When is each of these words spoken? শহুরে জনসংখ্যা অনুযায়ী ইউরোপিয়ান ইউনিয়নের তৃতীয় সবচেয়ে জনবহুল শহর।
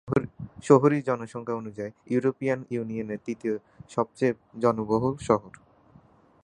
শহুরে 0.63 0.97
জনসংখ্যা 1.01 1.55
অনুযায়ী 1.55 1.91
ইউরোপিয়ান 2.07 2.59
ইউনিয়নের 2.69 3.23
তৃতীয় 3.25 3.55
সবচেয়ে 3.89 4.33
জনবহুল 4.59 5.15
শহর। 5.19 5.51